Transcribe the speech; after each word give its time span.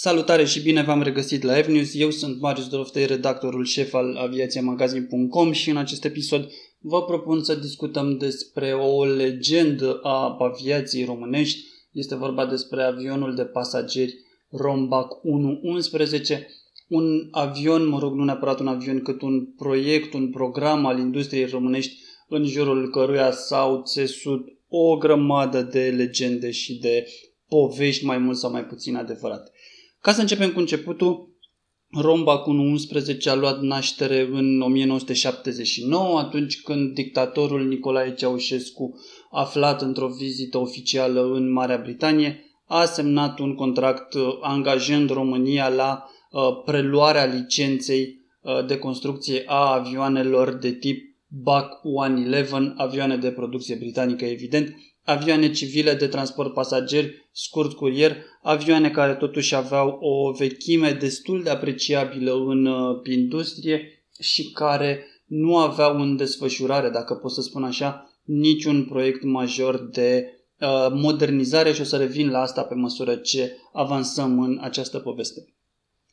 Salutare 0.00 0.44
și 0.44 0.60
bine 0.60 0.82
v-am 0.82 1.02
regăsit 1.02 1.42
la 1.42 1.58
Evnews. 1.58 1.94
Eu 1.94 2.10
sunt 2.10 2.40
Marius 2.40 2.68
Doroftei, 2.68 3.06
redactorul 3.06 3.64
șef 3.64 3.94
al 3.94 4.16
aviațiamagazin.com 4.16 5.52
și 5.52 5.70
în 5.70 5.76
acest 5.76 6.04
episod 6.04 6.50
vă 6.80 7.04
propun 7.04 7.42
să 7.42 7.54
discutăm 7.54 8.16
despre 8.16 8.72
o 8.72 9.04
legendă 9.04 10.00
a 10.02 10.36
aviației 10.38 11.04
românești. 11.04 11.64
Este 11.92 12.14
vorba 12.14 12.46
despre 12.46 12.82
avionul 12.82 13.34
de 13.34 13.44
pasageri 13.44 14.14
Rombac 14.50 15.24
111, 15.24 16.48
un 16.88 17.28
avion, 17.30 17.86
mă 17.86 17.98
rog, 17.98 18.14
nu 18.14 18.24
neapărat 18.24 18.60
un 18.60 18.66
avion, 18.66 19.02
cât 19.02 19.22
un 19.22 19.46
proiect, 19.46 20.12
un 20.12 20.30
program 20.30 20.86
al 20.86 20.98
industriei 20.98 21.46
românești 21.46 21.96
în 22.28 22.44
jurul 22.44 22.90
căruia 22.90 23.30
s-au 23.30 23.82
țesut 23.82 24.58
o 24.68 24.96
grămadă 24.96 25.62
de 25.62 25.94
legende 25.96 26.50
și 26.50 26.78
de 26.78 27.06
povești 27.48 28.04
mai 28.04 28.18
mult 28.18 28.36
sau 28.36 28.50
mai 28.50 28.64
puțin 28.64 28.96
adevărate. 28.96 29.50
Ca 30.00 30.12
să 30.12 30.20
începem 30.20 30.52
cu 30.52 30.58
începutul, 30.58 31.28
Romba 31.90 32.38
cu 32.38 32.50
11 32.50 33.30
a 33.30 33.34
luat 33.34 33.60
naștere 33.60 34.28
în 34.32 34.60
1979, 34.60 36.18
atunci 36.18 36.62
când 36.62 36.94
dictatorul 36.94 37.68
Nicolae 37.68 38.14
Ceaușescu, 38.14 38.94
aflat 39.30 39.82
într-o 39.82 40.08
vizită 40.08 40.58
oficială 40.58 41.32
în 41.32 41.52
Marea 41.52 41.76
Britanie, 41.76 42.42
a 42.66 42.84
semnat 42.84 43.38
un 43.38 43.54
contract 43.54 44.14
uh, 44.14 44.22
angajând 44.40 45.10
România 45.10 45.68
la 45.68 46.04
uh, 46.30 46.40
preluarea 46.64 47.24
licenței 47.24 48.20
uh, 48.40 48.66
de 48.66 48.78
construcție 48.78 49.42
a 49.46 49.72
avioanelor 49.72 50.52
de 50.52 50.72
tip 50.72 51.16
BAC 51.26 51.80
111, 51.82 52.74
avioane 52.76 53.16
de 53.16 53.30
producție 53.30 53.74
britanică 53.74 54.24
evident, 54.24 54.74
avioane 55.08 55.50
civile 55.50 55.94
de 55.94 56.06
transport 56.06 56.52
pasageri, 56.52 57.28
scurt 57.32 57.72
curier, 57.72 58.16
avioane 58.42 58.90
care 58.90 59.14
totuși 59.14 59.54
aveau 59.54 59.98
o 60.00 60.32
vechime 60.32 60.92
destul 60.92 61.42
de 61.42 61.50
apreciabilă 61.50 62.32
în 62.32 62.66
uh, 62.66 63.00
industrie 63.04 64.04
și 64.20 64.50
care 64.50 65.06
nu 65.26 65.56
aveau 65.56 66.00
în 66.00 66.16
desfășurare, 66.16 66.90
dacă 66.90 67.14
pot 67.14 67.30
să 67.32 67.40
spun 67.40 67.64
așa, 67.64 68.10
niciun 68.24 68.84
proiect 68.84 69.22
major 69.22 69.88
de 69.92 70.24
uh, 70.60 70.86
modernizare 70.90 71.72
și 71.72 71.80
o 71.80 71.84
să 71.84 71.96
revin 71.96 72.30
la 72.30 72.40
asta 72.40 72.62
pe 72.62 72.74
măsură 72.74 73.14
ce 73.14 73.56
avansăm 73.72 74.42
în 74.42 74.58
această 74.62 74.98
poveste. 74.98 75.54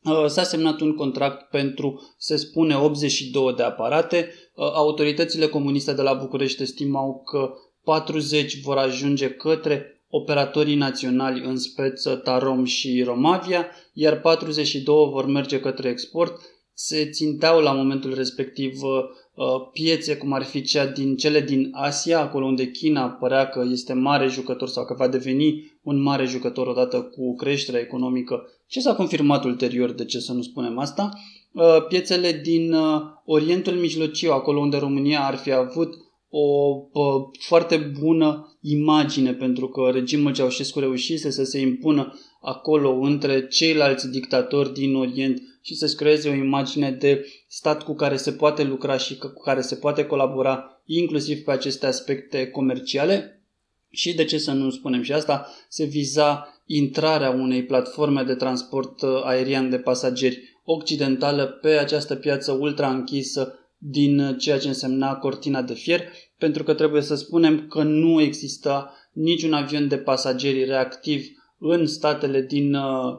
Uh, 0.04 0.26
s-a 0.28 0.44
semnat 0.44 0.80
un 0.80 0.96
contract 0.96 1.50
pentru, 1.50 2.16
se 2.18 2.36
spune, 2.36 2.76
82 2.76 3.54
de 3.54 3.64
aparate. 3.64 4.30
Autoritățile 4.56 5.48
comuniste 5.48 5.94
de 5.94 6.02
la 6.02 6.14
București 6.14 6.62
estimau 6.62 7.24
că 7.24 7.54
40 7.86 8.62
vor 8.62 8.78
ajunge 8.78 9.30
către 9.30 9.96
operatorii 10.10 10.76
naționali 10.76 11.46
în 11.46 11.58
speță 11.58 12.16
Tarom 12.16 12.64
și 12.64 13.04
Romavia, 13.04 13.68
iar 13.94 14.20
42 14.20 15.10
vor 15.12 15.26
merge 15.26 15.60
către 15.60 15.90
export. 15.90 16.42
Se 16.74 17.10
ținteau 17.10 17.60
la 17.60 17.72
momentul 17.72 18.14
respectiv 18.14 18.82
uh, 18.82 19.46
piețe 19.74 20.18
cum 20.18 20.34
ar 20.34 20.44
fi 20.44 20.62
cea 20.62 20.86
din 20.86 21.16
cele 21.16 21.42
din 21.42 21.70
Asia, 21.74 22.20
acolo 22.20 22.46
unde 22.46 22.72
China 22.72 23.10
părea 23.10 23.48
că 23.48 23.66
este 23.72 23.94
mare 23.94 24.28
jucător 24.28 24.68
sau 24.68 24.86
că 24.86 24.94
va 24.98 25.08
deveni 25.08 25.78
un 25.82 26.02
mare 26.02 26.26
jucător 26.26 26.68
odată 26.68 27.02
cu 27.02 27.36
creșterea 27.36 27.80
economică, 27.80 28.50
ce 28.68 28.80
s-a 28.80 28.96
confirmat 28.96 29.44
ulterior, 29.44 29.92
de 29.92 30.06
ce 30.06 30.20
să 30.20 30.34
nu 30.34 30.42
spunem 30.42 30.78
asta. 30.78 31.10
Uh, 31.52 31.86
piețele 31.88 32.32
din 32.32 32.74
uh, 32.74 33.02
Orientul 33.26 33.74
Mijlociu, 33.74 34.32
acolo 34.32 34.60
unde 34.60 34.78
România 34.78 35.26
ar 35.26 35.36
fi 35.36 35.52
avut 35.52 36.05
o 36.38 36.76
o 36.92 37.32
foarte 37.40 37.78
bună 38.00 38.58
imagine 38.62 39.34
pentru 39.34 39.70
că 39.70 39.90
regimul 39.94 40.34
Ceaușescu 40.34 40.80
reușise 40.80 41.30
să 41.30 41.44
se 41.44 41.60
impună 41.60 42.20
acolo 42.42 42.92
între 42.92 43.48
ceilalți 43.48 44.10
dictatori 44.10 44.74
din 44.74 44.96
Orient 44.96 45.42
și 45.62 45.76
să-și 45.76 45.96
creeze 45.96 46.30
o 46.30 46.34
imagine 46.34 46.92
de 46.92 47.26
stat 47.48 47.84
cu 47.84 47.96
care 47.96 48.18
se 48.18 48.32
poate 48.32 48.64
lucra 48.64 48.98
și 48.98 49.18
cu 49.18 49.42
care 49.44 49.62
se 49.62 49.76
poate 49.76 50.06
colabora 50.06 50.82
inclusiv 50.86 51.44
pe 51.44 51.52
aceste 51.52 51.86
aspecte 51.86 52.48
comerciale. 52.48 53.44
Și 53.90 54.16
de 54.16 54.26
ce 54.26 54.38
să 54.38 54.52
nu 54.52 54.70
spunem 54.70 55.02
și 55.02 55.14
asta, 55.14 55.48
se 55.70 55.86
viza 55.86 56.48
intrarea 56.66 57.30
unei 57.30 57.66
platforme 57.66 58.24
de 58.24 58.36
transport 58.36 59.02
uh, 59.02 59.22
aerian 59.24 59.70
de 59.70 59.78
pasageri 59.78 60.40
occidentală 60.64 61.46
pe 61.46 61.70
această 61.70 62.16
piață 62.16 62.52
ultra 62.52 62.90
închisă 62.90 63.60
din 63.78 64.38
ceea 64.38 64.60
ce 64.60 64.68
însemna 64.68 65.16
cortina 65.16 65.62
de 65.62 65.74
fier, 65.74 66.02
pentru 66.38 66.64
că 66.64 66.74
trebuie 66.74 67.02
să 67.02 67.16
spunem 67.16 67.68
că 67.68 67.84
nu 67.84 68.22
exista 68.22 68.94
niciun 69.12 69.54
avion 69.54 69.88
de 69.88 69.98
pasageri 69.98 70.64
reactiv 70.64 71.26
în 71.60 71.88
statele 71.88 72.42
din 72.42 72.74
uh, 72.74 73.18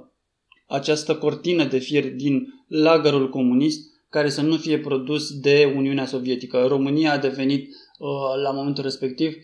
această 0.66 1.16
cortină 1.16 1.64
de 1.64 1.78
fier 1.78 2.12
din 2.14 2.46
lagărul 2.68 3.28
comunist 3.28 3.94
care 4.10 4.28
să 4.28 4.42
nu 4.42 4.56
fie 4.56 4.78
produs 4.78 5.38
de 5.38 5.72
Uniunea 5.76 6.06
Sovietică. 6.06 6.64
România 6.66 7.12
a 7.12 7.18
devenit 7.18 7.68
uh, 7.68 8.08
la 8.42 8.50
momentul 8.50 8.82
respectiv 8.82 9.34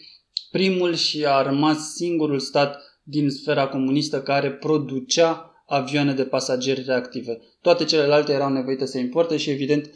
primul 0.50 0.94
și 0.94 1.24
a 1.26 1.42
rămas 1.42 1.94
singurul 1.94 2.38
stat 2.38 3.00
din 3.02 3.30
sfera 3.30 3.68
comunistă 3.68 4.22
care 4.22 4.52
producea 4.52 5.50
avioane 5.66 6.12
de 6.12 6.24
pasageri 6.24 6.82
reactive. 6.86 7.38
Toate 7.60 7.84
celelalte 7.84 8.32
erau 8.32 8.52
nevoite 8.52 8.86
să 8.86 8.98
importe 8.98 9.36
și 9.36 9.50
evident 9.50 9.84
Uh, 9.86 9.90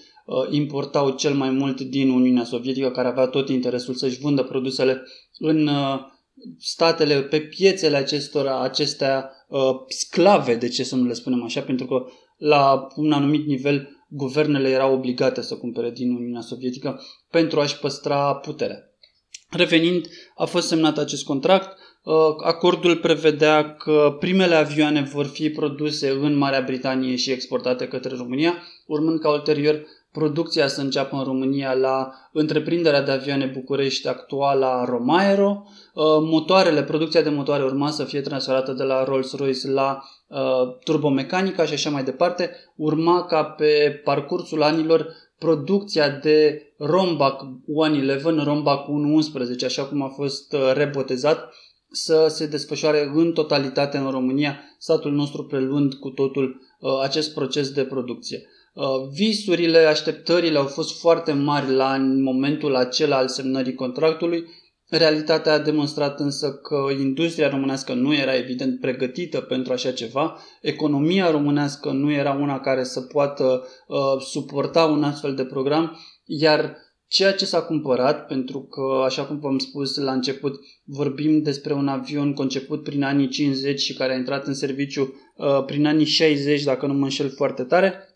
importau 0.50 1.10
cel 1.10 1.34
mai 1.34 1.50
mult 1.50 1.80
din 1.80 2.10
Uniunea 2.10 2.44
Sovietică, 2.44 2.90
care 2.90 3.08
avea 3.08 3.26
tot 3.26 3.48
interesul 3.48 3.94
să-și 3.94 4.20
vândă 4.20 4.42
produsele 4.42 5.02
în 5.38 5.66
uh, 5.66 5.98
statele, 6.58 7.22
pe 7.22 7.40
piețele 7.40 7.96
acestora, 7.96 8.60
acestea 8.60 9.30
uh, 9.48 9.70
sclave, 9.88 10.54
de 10.54 10.68
ce 10.68 10.84
să 10.84 10.96
nu 10.96 11.06
le 11.06 11.12
spunem 11.12 11.44
așa, 11.44 11.60
pentru 11.60 11.86
că 11.86 12.04
la 12.36 12.86
un 12.96 13.12
anumit 13.12 13.46
nivel 13.46 13.88
guvernele 14.08 14.68
erau 14.68 14.94
obligate 14.94 15.42
să 15.42 15.56
cumpere 15.56 15.90
din 15.90 16.10
Uniunea 16.10 16.40
Sovietică 16.40 17.00
pentru 17.30 17.60
a-și 17.60 17.78
păstra 17.78 18.34
puterea. 18.34 18.78
Revenind, 19.50 20.06
a 20.36 20.44
fost 20.44 20.66
semnat 20.66 20.98
acest 20.98 21.24
contract. 21.24 21.78
Acordul 22.44 22.96
prevedea 22.96 23.74
că 23.74 24.16
primele 24.18 24.54
avioane 24.54 25.00
vor 25.00 25.26
fi 25.26 25.50
produse 25.50 26.10
în 26.10 26.36
Marea 26.36 26.60
Britanie 26.60 27.16
și 27.16 27.30
exportate 27.30 27.88
către 27.88 28.16
România, 28.16 28.62
urmând 28.86 29.20
ca 29.20 29.30
ulterior 29.30 29.86
producția 30.18 30.68
să 30.68 30.80
înceapă 30.80 31.16
în 31.16 31.24
România 31.24 31.72
la 31.74 32.12
întreprinderea 32.32 33.02
de 33.02 33.10
avioane 33.10 33.50
București 33.54 34.08
actuala 34.08 34.84
Romaero. 34.84 35.62
Uh, 35.94 36.04
motoarele, 36.20 36.82
producția 36.82 37.22
de 37.22 37.28
motoare 37.28 37.64
urma 37.64 37.90
să 37.90 38.04
fie 38.04 38.20
transferată 38.20 38.72
de 38.72 38.82
la 38.82 39.04
Rolls-Royce 39.04 39.68
la 39.68 40.02
uh, 40.28 40.38
turbomecanica 40.84 41.64
și 41.64 41.72
așa 41.72 41.90
mai 41.90 42.04
departe. 42.04 42.50
Urma 42.76 43.24
ca 43.24 43.44
pe 43.44 44.00
parcursul 44.04 44.62
anilor 44.62 45.12
producția 45.38 46.08
de 46.08 46.62
Rombac 46.78 47.40
111, 47.74 48.44
Rombac 48.44 48.88
111, 48.88 49.64
așa 49.64 49.84
cum 49.84 50.02
a 50.02 50.08
fost 50.08 50.52
uh, 50.52 50.72
rebotezat, 50.74 51.52
să 51.90 52.26
se 52.28 52.46
desfășoare 52.46 53.10
în 53.14 53.32
totalitate 53.32 53.96
în 53.96 54.10
România, 54.10 54.60
statul 54.78 55.12
nostru 55.12 55.44
preluând 55.44 55.94
cu 55.94 56.08
totul 56.08 56.60
acest 57.02 57.34
proces 57.34 57.70
de 57.70 57.82
producție. 57.82 58.46
Uh, 58.76 59.08
visurile, 59.12 59.78
așteptările 59.78 60.58
au 60.58 60.66
fost 60.66 61.00
foarte 61.00 61.32
mari 61.32 61.70
la 61.70 61.96
momentul 62.22 62.74
acela 62.74 63.16
al 63.16 63.28
semnării 63.28 63.74
contractului. 63.74 64.44
Realitatea 64.88 65.52
a 65.52 65.58
demonstrat 65.58 66.20
însă 66.20 66.52
că 66.52 66.86
industria 66.98 67.48
românească 67.48 67.92
nu 67.92 68.14
era 68.14 68.36
evident 68.36 68.80
pregătită 68.80 69.40
pentru 69.40 69.72
așa 69.72 69.92
ceva, 69.92 70.38
economia 70.60 71.30
românească 71.30 71.90
nu 71.90 72.12
era 72.12 72.32
una 72.32 72.60
care 72.60 72.84
să 72.84 73.00
poată 73.00 73.66
uh, 73.86 73.96
suporta 74.20 74.84
un 74.84 75.02
astfel 75.02 75.34
de 75.34 75.44
program, 75.44 75.98
iar 76.24 76.76
ceea 77.08 77.32
ce 77.34 77.44
s-a 77.44 77.62
cumpărat, 77.62 78.26
pentru 78.26 78.60
că, 78.62 79.02
așa 79.04 79.24
cum 79.24 79.38
v-am 79.38 79.58
spus 79.58 79.96
la 79.96 80.12
început, 80.12 80.60
vorbim 80.84 81.42
despre 81.42 81.72
un 81.72 81.88
avion 81.88 82.32
conceput 82.32 82.82
prin 82.82 83.02
anii 83.02 83.28
50 83.28 83.80
și 83.80 83.94
care 83.94 84.12
a 84.12 84.16
intrat 84.16 84.46
în 84.46 84.54
serviciu 84.54 85.14
uh, 85.36 85.64
prin 85.64 85.86
anii 85.86 86.04
60, 86.04 86.62
dacă 86.62 86.86
nu 86.86 86.92
mă 86.92 87.04
înșel 87.04 87.30
foarte 87.30 87.62
tare, 87.62 88.15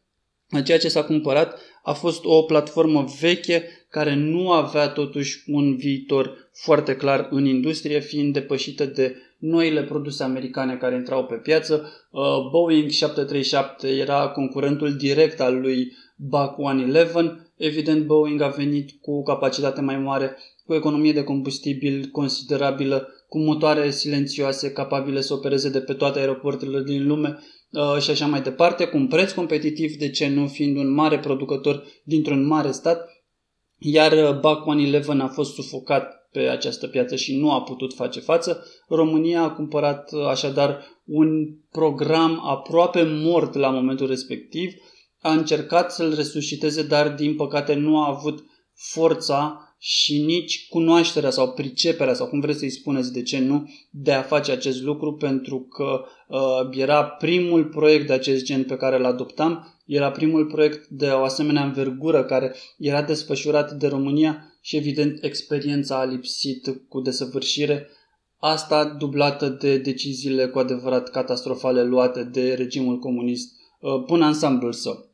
Ceea 0.65 0.79
ce 0.79 0.89
s-a 0.89 1.05
cumpărat 1.05 1.59
a 1.83 1.93
fost 1.93 2.25
o 2.25 2.43
platformă 2.43 3.05
veche 3.21 3.65
care 3.91 4.15
nu 4.15 4.51
avea 4.51 4.89
totuși 4.89 5.43
un 5.47 5.77
viitor 5.77 6.51
foarte 6.53 6.97
clar 6.97 7.29
în 7.31 7.45
industrie, 7.45 8.01
fiind 8.01 8.33
depășită 8.33 8.85
de 8.85 9.17
noile 9.39 9.83
produse 9.83 10.23
americane 10.23 10.77
care 10.77 10.95
intrau 10.95 11.25
pe 11.25 11.35
piață. 11.35 11.93
Uh, 12.11 12.23
Boeing 12.51 12.91
737 12.91 13.89
era 13.89 14.29
concurentul 14.29 14.97
direct 14.97 15.41
al 15.41 15.61
lui 15.61 15.93
Bach 16.17 16.59
111. 16.59 17.53
Evident, 17.57 18.07
Boeing 18.07 18.41
a 18.41 18.49
venit 18.49 18.91
cu 19.01 19.23
capacitate 19.23 19.81
mai 19.81 19.99
mare, 19.99 20.37
cu 20.67 20.75
economie 20.75 21.13
de 21.13 21.25
combustibil 21.25 22.09
considerabilă, 22.13 23.09
cu 23.31 23.39
motoare 23.39 23.91
silențioase 23.91 24.73
capabile 24.73 25.21
să 25.21 25.35
opereze 25.35 25.69
de 25.71 25.81
pe 25.81 25.93
toate 25.93 26.19
aeroporturile 26.19 26.83
din 26.83 27.07
lume 27.07 27.39
Uh, 27.73 27.99
și 28.01 28.11
așa 28.11 28.27
mai 28.27 28.43
departe, 28.43 28.87
cu 28.87 28.97
un 28.97 29.07
preț 29.07 29.33
competitiv, 29.33 29.97
de 29.97 30.11
ce 30.11 30.29
nu 30.29 30.47
fiind 30.47 30.77
un 30.77 30.93
mare 30.93 31.19
producător 31.19 31.85
dintr-un 32.05 32.47
mare 32.47 32.71
stat, 32.71 33.09
iar 33.79 34.13
uh, 34.13 34.41
BAC 34.41 34.67
111 34.67 35.25
a 35.25 35.29
fost 35.29 35.55
sufocat 35.55 36.29
pe 36.33 36.41
această 36.41 36.87
piață 36.87 37.17
și 37.17 37.37
nu 37.37 37.53
a 37.53 37.63
putut 37.63 37.95
face 37.95 38.21
față. 38.21 38.67
România 38.89 39.43
a 39.43 39.51
cumpărat 39.51 40.11
așadar 40.29 40.87
un 41.05 41.29
program 41.71 42.41
aproape 42.49 43.03
mort 43.03 43.55
la 43.55 43.71
momentul 43.71 44.07
respectiv, 44.07 44.73
a 45.19 45.33
încercat 45.33 45.93
să-l 45.93 46.15
resusciteze, 46.15 46.83
dar 46.83 47.09
din 47.09 47.37
păcate 47.37 47.75
nu 47.75 48.03
a 48.03 48.09
avut 48.09 48.45
forța 48.75 49.59
și 49.83 50.23
nici 50.23 50.69
cunoașterea 50.69 51.31
sau 51.31 51.53
priceperea 51.53 52.15
sau 52.15 52.27
cum 52.27 52.41
vreți 52.41 52.59
să-i 52.59 52.71
spuneți 52.71 53.13
de 53.13 53.23
ce 53.23 53.39
nu 53.39 53.71
de 53.91 54.13
a 54.13 54.23
face 54.23 54.53
acest 54.53 54.83
lucru 54.83 55.15
pentru 55.15 55.61
că 55.61 56.05
uh, 56.29 56.79
era 56.79 57.05
primul 57.05 57.65
proiect 57.65 58.07
de 58.07 58.13
acest 58.13 58.45
gen 58.45 58.65
pe 58.65 58.77
care 58.77 58.97
îl 58.97 59.05
adoptam, 59.05 59.81
era 59.87 60.11
primul 60.11 60.47
proiect 60.47 60.87
de 60.89 61.07
o 61.07 61.23
asemenea 61.23 61.65
învergură 61.65 62.25
care 62.25 62.55
era 62.79 63.03
desfășurat 63.03 63.73
de 63.73 63.87
România 63.87 64.55
și 64.61 64.77
evident 64.77 65.25
experiența 65.25 66.01
a 66.01 66.05
lipsit 66.05 66.83
cu 66.89 67.01
desăvârșire, 67.01 67.89
asta 68.39 68.85
dublată 68.85 69.49
de 69.49 69.79
deciziile 69.79 70.47
cu 70.47 70.59
adevărat 70.59 71.11
catastrofale 71.11 71.83
luate 71.83 72.25
de 72.25 72.55
regimul 72.55 72.99
comunist 72.99 73.53
uh, 73.81 74.05
până 74.07 74.25
ansamblul 74.25 74.73
său. 74.73 75.09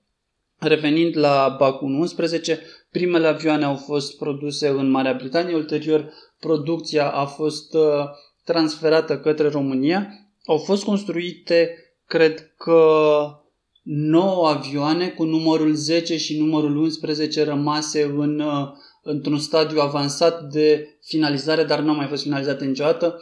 Revenind 0.59 1.17
la 1.17 1.57
Baku 1.59 1.85
11, 1.85 2.61
primele 2.97 3.27
avioane 3.27 3.65
au 3.65 3.77
fost 3.77 4.17
produse 4.17 4.69
în 4.69 4.91
Marea 4.91 5.15
Britanie, 5.15 5.55
ulterior 5.55 6.13
producția 6.41 7.11
a 7.11 7.25
fost 7.25 7.75
uh, 7.75 8.05
transferată 8.45 9.19
către 9.19 9.49
România. 9.49 10.09
Au 10.47 10.59
fost 10.59 10.85
construite, 10.85 11.71
cred 12.07 12.55
că, 12.57 12.81
9 13.83 14.49
avioane 14.49 15.09
cu 15.09 15.25
numărul 15.25 15.75
10 15.75 16.17
și 16.17 16.39
numărul 16.39 16.77
11 16.77 17.45
rămase 17.45 18.03
în, 18.03 18.41
uh, 18.41 18.69
într-un 19.03 19.39
stadiu 19.39 19.81
avansat 19.81 20.43
de 20.43 20.99
finalizare, 21.03 21.65
dar 21.65 21.81
nu 21.81 21.91
au 21.91 21.97
mai 21.97 22.07
fost 22.07 22.23
finalizate 22.23 22.65
niciodată. 22.65 23.21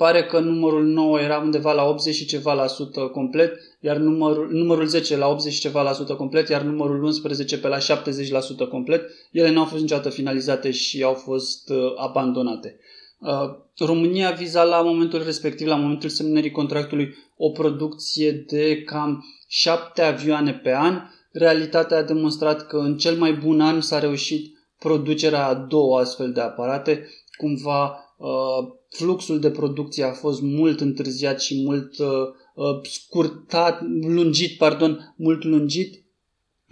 Pare 0.00 0.24
că 0.24 0.38
numărul 0.38 0.84
9 0.84 1.20
era 1.20 1.38
undeva 1.38 1.72
la 1.72 1.84
80 1.84 2.14
și 2.14 2.26
ceva 2.26 2.52
la 2.52 2.66
sută 2.66 3.00
complet, 3.00 3.52
iar 3.80 3.96
numărul, 3.96 4.48
numărul 4.52 4.86
10 4.86 5.16
la 5.16 5.28
80 5.28 5.52
și 5.52 5.60
ceva 5.60 5.82
la 5.82 5.92
sută 5.92 6.14
complet, 6.14 6.48
iar 6.48 6.62
numărul 6.62 7.02
11 7.02 7.58
pe 7.58 7.68
la 7.68 7.78
70 7.78 8.30
la 8.30 8.40
sută 8.40 8.66
complet. 8.66 9.10
Ele 9.32 9.50
nu 9.50 9.58
au 9.58 9.64
fost 9.64 9.80
niciodată 9.80 10.08
finalizate 10.10 10.70
și 10.70 11.02
au 11.02 11.14
fost 11.14 11.70
uh, 11.70 11.92
abandonate. 11.96 12.78
Uh, 13.18 13.30
România 13.78 14.30
viza 14.30 14.62
la 14.62 14.82
momentul 14.82 15.22
respectiv, 15.24 15.66
la 15.66 15.76
momentul 15.76 16.08
semnării 16.08 16.50
contractului, 16.50 17.14
o 17.36 17.50
producție 17.50 18.32
de 18.32 18.82
cam 18.82 19.24
7 19.48 20.02
avioane 20.02 20.52
pe 20.52 20.74
an. 20.74 21.00
Realitatea 21.32 21.96
a 21.96 22.02
demonstrat 22.02 22.66
că 22.66 22.76
în 22.76 22.96
cel 22.96 23.16
mai 23.16 23.32
bun 23.32 23.60
an 23.60 23.80
s-a 23.80 23.98
reușit 23.98 24.56
producerea 24.78 25.46
a 25.46 25.54
două 25.54 25.98
astfel 25.98 26.32
de 26.32 26.40
aparate. 26.40 27.08
Cumva 27.36 28.14
uh, 28.16 28.78
fluxul 28.90 29.40
de 29.40 29.50
producție 29.50 30.04
a 30.04 30.12
fost 30.12 30.42
mult 30.42 30.80
întârziat 30.80 31.40
și 31.40 31.62
mult 31.64 31.98
uh, 31.98 32.08
uh, 32.54 32.80
scurtat, 32.82 33.82
lungit, 34.00 34.56
pardon, 34.56 35.14
mult 35.16 35.44
lungit 35.44 36.04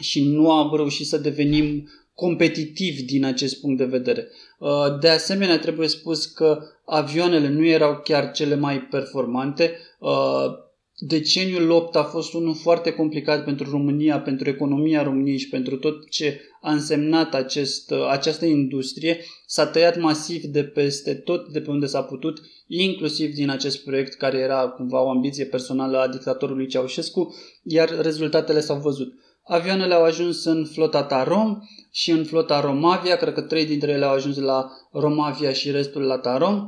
și 0.00 0.24
nu 0.24 0.50
am 0.50 0.76
reușit 0.76 1.06
să 1.06 1.18
devenim 1.18 1.88
competitivi 2.14 3.02
din 3.02 3.24
acest 3.24 3.60
punct 3.60 3.78
de 3.78 3.84
vedere. 3.84 4.28
Uh, 4.58 4.98
de 5.00 5.08
asemenea, 5.08 5.58
trebuie 5.58 5.88
spus 5.88 6.26
că 6.26 6.62
avioanele 6.84 7.48
nu 7.48 7.66
erau 7.66 8.00
chiar 8.04 8.30
cele 8.30 8.54
mai 8.54 8.80
performante. 8.80 9.78
Uh, 9.98 10.66
deceniul 10.98 11.70
8 11.70 11.96
a 11.96 12.02
fost 12.02 12.32
unul 12.32 12.54
foarte 12.54 12.92
complicat 12.92 13.44
pentru 13.44 13.70
România, 13.70 14.20
pentru 14.20 14.48
economia 14.48 15.02
României 15.02 15.38
și 15.38 15.48
pentru 15.48 15.76
tot 15.76 16.10
ce 16.10 16.40
a 16.60 16.72
însemnat 16.72 17.34
acest, 17.34 17.92
această 18.10 18.44
industrie. 18.44 19.20
S-a 19.46 19.66
tăiat 19.66 20.00
masiv 20.00 20.42
de 20.42 20.64
peste 20.64 21.14
tot, 21.14 21.48
de 21.48 21.60
pe 21.60 21.70
unde 21.70 21.86
s-a 21.86 22.02
putut, 22.02 22.40
inclusiv 22.66 23.34
din 23.34 23.50
acest 23.50 23.84
proiect 23.84 24.14
care 24.14 24.38
era 24.38 24.68
cumva 24.68 25.02
o 25.02 25.08
ambiție 25.08 25.44
personală 25.44 25.98
a 25.98 26.08
dictatorului 26.08 26.66
Ceaușescu, 26.66 27.34
iar 27.62 28.00
rezultatele 28.00 28.60
s-au 28.60 28.80
văzut. 28.80 29.12
Avioanele 29.44 29.94
au 29.94 30.04
ajuns 30.04 30.44
în 30.44 30.64
flota 30.64 31.02
Tarom 31.02 31.58
și 31.90 32.10
în 32.10 32.24
flota 32.24 32.60
Romavia, 32.60 33.16
cred 33.16 33.34
că 33.34 33.40
trei 33.40 33.66
dintre 33.66 33.90
ele 33.90 34.04
au 34.04 34.14
ajuns 34.14 34.36
la 34.36 34.70
Romavia 34.92 35.52
și 35.52 35.70
restul 35.70 36.02
la 36.02 36.18
Tarom. 36.18 36.62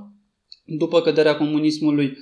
După 0.64 1.00
căderea 1.00 1.36
comunismului, 1.36 2.06
ă, 2.06 2.12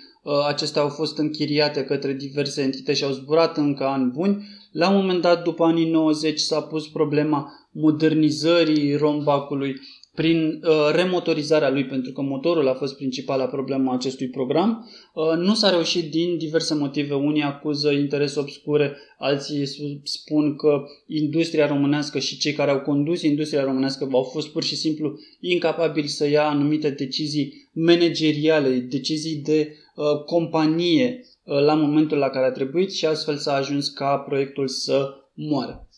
acestea 0.47 0.83
au 0.83 0.89
fost 0.89 1.19
închiriate 1.19 1.85
către 1.85 2.13
diverse 2.13 2.63
entități 2.63 2.99
și 2.99 3.05
au 3.05 3.11
zburat 3.11 3.57
încă 3.57 3.85
ani 3.85 4.11
buni. 4.11 4.47
La 4.73 4.89
un 4.89 4.97
moment 4.97 5.21
dat, 5.21 5.43
după 5.43 5.65
anii 5.65 5.91
90, 5.91 6.41
s-a 6.41 6.61
pus 6.61 6.89
problema 6.89 7.53
modernizării 7.73 8.97
rombacului 8.97 9.75
prin 10.15 10.61
uh, 10.63 10.91
remotorizarea 10.93 11.71
lui, 11.71 11.87
pentru 11.87 12.13
că 12.13 12.23
motorul 12.23 12.69
a 12.69 12.75
fost 12.75 12.97
principala 12.97 13.47
problemă 13.47 13.91
a 13.91 13.95
acestui 13.95 14.29
program. 14.29 14.91
Uh, 15.15 15.37
nu 15.37 15.55
s-a 15.55 15.71
reușit 15.71 16.11
din 16.11 16.39
diverse 16.39 16.75
motive. 16.75 17.15
Unii 17.15 17.43
acuză 17.43 17.91
interese 17.91 18.41
obscure, 18.41 18.97
alții 19.19 19.67
spun 20.03 20.57
că 20.57 20.83
industria 21.07 21.67
românească 21.67 22.19
și 22.19 22.39
cei 22.39 22.53
care 22.53 22.71
au 22.71 22.81
condus 22.81 23.23
industria 23.23 23.65
românească 23.65 24.09
au 24.13 24.23
fost 24.23 24.49
pur 24.49 24.63
și 24.63 24.77
simplu 24.77 25.19
incapabili 25.41 26.09
să 26.09 26.29
ia 26.29 26.49
anumite 26.49 26.91
decizii 26.91 27.69
manageriale, 27.73 28.69
decizii 28.69 29.37
de 29.37 29.77
uh, 29.95 30.25
companie 30.25 31.25
uh, 31.43 31.61
la 31.61 31.75
momentul 31.75 32.19
la 32.19 32.29
care 32.29 32.47
a 32.47 32.53
trebuit 32.53 32.93
și 32.93 33.07
astfel 33.07 33.37
s-a 33.37 33.55
ajuns 33.55 33.89
ca 33.89 34.17
proiectul 34.17 34.69
să 34.69 35.15
moară. 35.35 35.89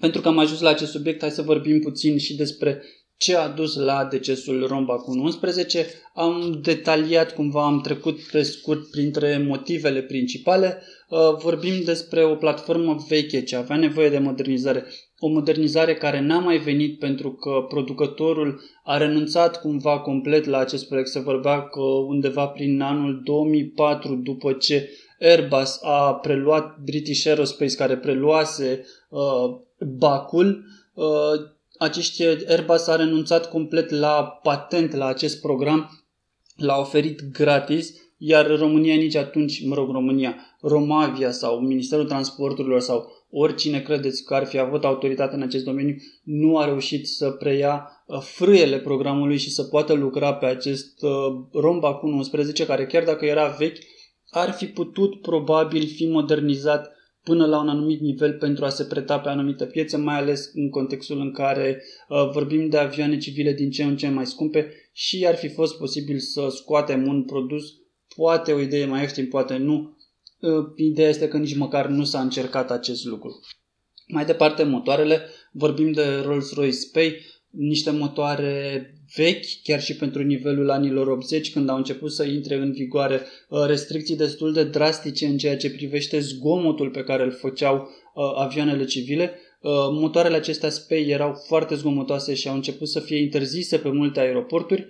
Pentru 0.00 0.20
că 0.20 0.28
am 0.28 0.38
ajuns 0.38 0.60
la 0.60 0.68
acest 0.68 0.90
subiect, 0.90 1.20
hai 1.20 1.30
să 1.30 1.42
vorbim 1.42 1.80
puțin 1.80 2.18
și 2.18 2.36
despre 2.36 2.82
ce 3.18 3.36
a 3.36 3.48
dus 3.48 3.76
la 3.76 4.04
decesul 4.04 4.66
Rombacun 4.66 5.18
11. 5.18 5.86
Am 6.14 6.58
detaliat 6.62 7.34
cumva, 7.34 7.64
am 7.64 7.80
trecut 7.80 8.20
pe 8.20 8.42
scurt 8.42 8.90
printre 8.90 9.44
motivele 9.46 10.02
principale. 10.02 10.82
Uh, 11.08 11.18
vorbim 11.42 11.82
despre 11.84 12.24
o 12.24 12.34
platformă 12.34 13.04
veche 13.08 13.42
ce 13.42 13.56
avea 13.56 13.76
nevoie 13.76 14.08
de 14.10 14.18
modernizare. 14.18 14.84
O 15.18 15.28
modernizare 15.28 15.94
care 15.94 16.20
n-a 16.20 16.38
mai 16.38 16.58
venit 16.58 16.98
pentru 16.98 17.32
că 17.32 17.64
producătorul 17.68 18.60
a 18.84 18.96
renunțat 18.96 19.60
cumva 19.60 19.98
complet 19.98 20.44
la 20.44 20.58
acest 20.58 20.88
proiect. 20.88 21.08
Se 21.08 21.20
vorbea 21.20 21.62
că 21.62 21.80
undeva 22.06 22.46
prin 22.46 22.80
anul 22.80 23.20
2004, 23.24 24.14
după 24.14 24.52
ce 24.52 24.90
Airbus 25.20 25.78
a 25.82 26.14
preluat 26.14 26.78
British 26.84 27.26
Aerospace, 27.26 27.76
care 27.76 27.96
preluase 27.96 28.84
uh, 29.08 29.58
bacul, 29.78 30.64
uh, 30.94 31.56
acești 31.78 32.22
Airbus 32.22 32.86
a 32.86 32.96
renunțat 32.96 33.48
complet 33.48 33.90
la 33.90 34.38
patent 34.42 34.94
la 34.94 35.06
acest 35.06 35.40
program, 35.40 35.90
l-a 36.56 36.78
oferit 36.78 37.30
gratis, 37.32 37.94
iar 38.16 38.58
România 38.58 38.94
nici 38.94 39.14
atunci, 39.14 39.64
mă 39.66 39.74
rog, 39.74 39.90
România, 39.90 40.36
Romavia 40.60 41.30
sau 41.30 41.58
Ministerul 41.58 42.06
Transporturilor 42.06 42.80
sau 42.80 43.06
oricine 43.30 43.80
credeți 43.80 44.24
că 44.24 44.34
ar 44.34 44.46
fi 44.46 44.58
avut 44.58 44.84
autoritate 44.84 45.34
în 45.34 45.42
acest 45.42 45.64
domeniu, 45.64 45.96
nu 46.22 46.58
a 46.58 46.64
reușit 46.64 47.06
să 47.08 47.30
preia 47.30 48.04
uh, 48.06 48.20
frâiele 48.20 48.78
programului 48.78 49.38
și 49.38 49.50
să 49.50 49.62
poată 49.62 49.92
lucra 49.92 50.34
pe 50.34 50.46
acest 50.46 51.02
uh, 51.02 51.10
Rombac 51.52 52.02
11, 52.02 52.66
care 52.66 52.86
chiar 52.86 53.04
dacă 53.04 53.24
era 53.24 53.46
vechi, 53.46 53.78
ar 54.30 54.52
fi 54.52 54.66
putut 54.66 55.20
probabil 55.20 55.86
fi 55.86 56.06
modernizat 56.06 56.96
până 57.28 57.46
la 57.46 57.60
un 57.60 57.68
anumit 57.68 58.00
nivel 58.00 58.32
pentru 58.32 58.64
a 58.64 58.68
se 58.68 58.84
preta 58.84 59.18
pe 59.18 59.28
anumite 59.28 59.64
piețe, 59.64 59.96
mai 59.96 60.16
ales 60.16 60.50
în 60.54 60.70
contextul 60.70 61.20
în 61.20 61.32
care 61.32 61.82
uh, 62.08 62.30
vorbim 62.32 62.68
de 62.68 62.76
avioane 62.76 63.18
civile 63.18 63.52
din 63.52 63.70
ce 63.70 63.82
în 63.84 63.96
ce 63.96 64.08
mai 64.08 64.26
scumpe 64.26 64.72
și 64.92 65.26
ar 65.26 65.34
fi 65.36 65.48
fost 65.48 65.78
posibil 65.78 66.18
să 66.18 66.48
scoatem 66.50 67.06
un 67.06 67.24
produs, 67.24 67.64
poate 68.16 68.52
o 68.52 68.60
idee 68.60 68.86
mai 68.86 69.00
ieftin, 69.00 69.28
poate 69.28 69.56
nu. 69.56 69.96
Uh, 70.40 70.66
ideea 70.76 71.08
este 71.08 71.28
că 71.28 71.36
nici 71.36 71.56
măcar 71.56 71.86
nu 71.86 72.04
s-a 72.04 72.20
încercat 72.20 72.70
acest 72.70 73.04
lucru. 73.04 73.40
Mai 74.06 74.24
departe, 74.24 74.62
motoarele, 74.62 75.20
vorbim 75.52 75.92
de 75.92 76.04
Rolls-Royce 76.24 76.70
Spey, 76.70 77.16
niște 77.50 77.90
motoare 77.90 78.92
vechi, 79.16 79.62
chiar 79.62 79.80
și 79.80 79.96
pentru 79.96 80.22
nivelul 80.22 80.70
anilor 80.70 81.06
80, 81.06 81.52
când 81.52 81.68
au 81.68 81.76
început 81.76 82.12
să 82.12 82.24
intre 82.24 82.54
în 82.54 82.72
vigoare 82.72 83.22
uh, 83.48 83.64
restricții 83.66 84.16
destul 84.16 84.52
de 84.52 84.64
drastice 84.64 85.26
în 85.26 85.38
ceea 85.38 85.56
ce 85.56 85.70
privește 85.70 86.18
zgomotul 86.18 86.90
pe 86.90 87.02
care 87.04 87.22
îl 87.22 87.32
făceau 87.32 87.74
uh, 87.76 88.24
avioanele 88.36 88.84
civile. 88.84 89.32
Uh, 89.60 89.70
motoarele 89.90 90.36
acestea 90.36 90.70
Spey 90.70 91.08
erau 91.08 91.34
foarte 91.46 91.74
zgomotoase 91.74 92.34
și 92.34 92.48
au 92.48 92.54
început 92.54 92.88
să 92.88 93.00
fie 93.00 93.22
interzise 93.22 93.76
pe 93.76 93.88
multe 93.88 94.20
aeroporturi. 94.20 94.86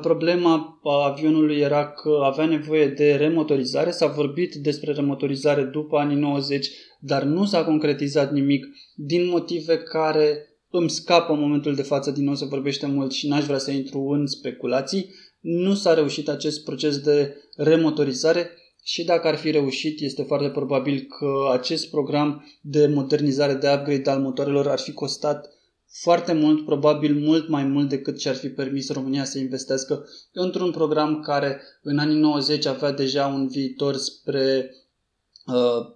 Problema 0.00 0.80
avionului 0.82 1.58
era 1.58 1.86
că 1.92 2.20
avea 2.22 2.46
nevoie 2.46 2.86
de 2.86 3.14
remotorizare. 3.14 3.90
S-a 3.90 4.06
vorbit 4.06 4.54
despre 4.54 4.92
remotorizare 4.92 5.62
după 5.62 5.98
anii 5.98 6.16
90, 6.16 6.68
dar 7.00 7.22
nu 7.22 7.44
s-a 7.44 7.64
concretizat 7.64 8.32
nimic 8.32 8.66
din 8.94 9.28
motive 9.28 9.78
care 9.78 10.49
îmi 10.70 10.90
scapă 10.90 11.32
în 11.32 11.40
momentul 11.40 11.74
de 11.74 11.82
față, 11.82 12.10
din 12.10 12.24
nou 12.24 12.34
se 12.34 12.44
vorbește 12.44 12.86
mult 12.86 13.12
și 13.12 13.28
n-aș 13.28 13.44
vrea 13.44 13.58
să 13.58 13.70
intru 13.70 13.98
în 14.08 14.26
speculații. 14.26 15.14
Nu 15.40 15.74
s-a 15.74 15.94
reușit 15.94 16.28
acest 16.28 16.64
proces 16.64 16.98
de 16.98 17.36
remotorizare 17.56 18.50
și 18.82 19.04
dacă 19.04 19.28
ar 19.28 19.36
fi 19.36 19.50
reușit, 19.50 20.00
este 20.00 20.22
foarte 20.22 20.48
probabil 20.48 21.06
că 21.18 21.50
acest 21.52 21.90
program 21.90 22.44
de 22.60 22.86
modernizare, 22.86 23.54
de 23.54 23.68
upgrade 23.78 24.10
al 24.10 24.20
motoarelor 24.20 24.68
ar 24.68 24.78
fi 24.78 24.92
costat 24.92 25.50
foarte 25.92 26.32
mult, 26.32 26.64
probabil 26.64 27.14
mult 27.14 27.48
mai 27.48 27.64
mult 27.64 27.88
decât 27.88 28.18
ce 28.18 28.28
ar 28.28 28.34
fi 28.34 28.48
permis 28.48 28.92
România 28.92 29.24
să 29.24 29.38
investească 29.38 30.04
într-un 30.32 30.70
program 30.70 31.20
care 31.20 31.60
în 31.82 31.98
anii 31.98 32.18
90 32.18 32.66
avea 32.66 32.92
deja 32.92 33.26
un 33.26 33.48
viitor 33.48 33.96
spre 33.96 34.70
uh, 34.70 34.79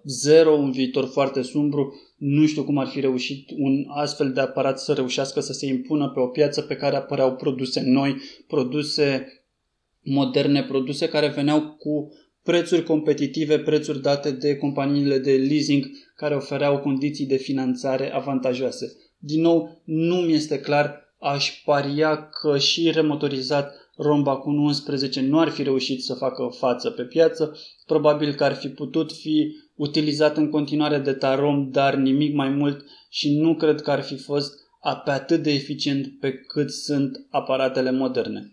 zero, 0.05 0.51
un 0.51 0.71
viitor 0.71 1.05
foarte 1.05 1.41
sumbru. 1.41 1.93
Nu 2.17 2.45
știu 2.45 2.63
cum 2.63 2.77
ar 2.77 2.87
fi 2.87 2.99
reușit 2.99 3.49
un 3.57 3.85
astfel 3.87 4.31
de 4.31 4.39
aparat 4.39 4.79
să 4.79 4.93
reușească 4.93 5.39
să 5.39 5.53
se 5.53 5.65
impună 5.65 6.09
pe 6.09 6.19
o 6.19 6.27
piață 6.27 6.61
pe 6.61 6.75
care 6.75 6.95
apăreau 6.95 7.35
produse 7.35 7.81
noi, 7.81 8.15
produse 8.47 9.27
moderne, 10.01 10.63
produse 10.63 11.07
care 11.07 11.27
veneau 11.27 11.61
cu 11.61 12.11
prețuri 12.43 12.83
competitive, 12.83 13.59
prețuri 13.59 14.01
date 14.01 14.31
de 14.31 14.55
companiile 14.55 15.17
de 15.17 15.31
leasing 15.31 15.85
care 16.15 16.35
ofereau 16.35 16.79
condiții 16.79 17.25
de 17.25 17.35
finanțare 17.35 18.13
avantajoase. 18.13 18.95
Din 19.17 19.41
nou, 19.41 19.81
nu 19.83 20.15
mi 20.15 20.33
este 20.33 20.59
clar, 20.59 21.15
aș 21.19 21.61
paria 21.65 22.29
că 22.29 22.57
și 22.57 22.91
remotorizat 22.91 23.84
Romba 23.95 24.35
cu 24.35 24.49
11 24.49 25.21
nu 25.21 25.39
ar 25.39 25.49
fi 25.49 25.63
reușit 25.63 26.03
să 26.03 26.13
facă 26.13 26.49
față 26.57 26.89
pe 26.89 27.03
piață, 27.03 27.57
probabil 27.85 28.33
că 28.33 28.43
ar 28.43 28.53
fi 28.53 28.67
putut 28.67 29.11
fi 29.11 29.55
utilizat 29.75 30.37
în 30.37 30.49
continuare 30.49 30.97
de 30.97 31.13
Tarom, 31.13 31.69
dar 31.71 31.95
nimic 31.95 32.33
mai 32.33 32.49
mult 32.49 32.85
și 33.09 33.37
nu 33.37 33.55
cred 33.55 33.81
că 33.81 33.91
ar 33.91 34.01
fi 34.01 34.17
fost 34.17 34.53
pe 35.05 35.11
atât 35.11 35.43
de 35.43 35.51
eficient 35.51 36.19
pe 36.19 36.33
cât 36.33 36.71
sunt 36.71 37.27
aparatele 37.29 37.91
moderne. 37.91 38.49